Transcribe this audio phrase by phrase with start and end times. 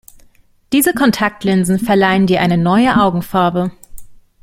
[0.73, 3.69] Diese Kontaktlinsen verleihen dir eine neue Augenfarbe.